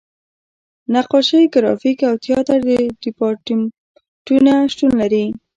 [0.93, 2.59] نقاشۍ، ګرافیک او تیاتر
[3.03, 5.25] دیپارتمنټونه شتون لري.